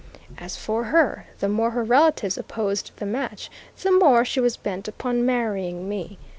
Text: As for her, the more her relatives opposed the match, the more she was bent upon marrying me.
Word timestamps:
As 0.39 0.57
for 0.57 0.85
her, 0.85 1.27
the 1.41 1.47
more 1.47 1.69
her 1.69 1.83
relatives 1.83 2.35
opposed 2.35 2.89
the 2.95 3.05
match, 3.05 3.51
the 3.83 3.91
more 3.91 4.25
she 4.25 4.39
was 4.39 4.57
bent 4.57 4.87
upon 4.87 5.27
marrying 5.27 5.87
me. 5.87 6.17